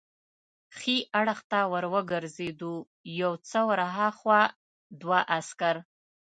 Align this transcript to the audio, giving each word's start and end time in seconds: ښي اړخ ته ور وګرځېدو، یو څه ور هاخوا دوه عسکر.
ښي 0.77 0.95
اړخ 1.19 1.39
ته 1.51 1.59
ور 1.71 1.85
وګرځېدو، 1.93 2.73
یو 3.21 3.31
څه 3.49 3.59
ور 3.67 3.81
هاخوا 3.95 4.41
دوه 5.01 5.19
عسکر. 5.37 5.75